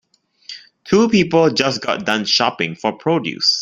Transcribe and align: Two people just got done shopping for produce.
Two 0.83 1.09
people 1.09 1.51
just 1.51 1.83
got 1.83 2.07
done 2.07 2.25
shopping 2.25 2.73
for 2.73 2.91
produce. 2.91 3.59